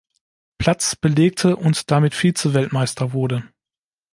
[0.57, 3.43] Platz belegte und damit Vize-Weltmeister wurde.